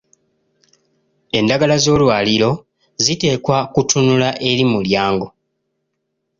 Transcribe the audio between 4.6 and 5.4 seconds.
mulyango.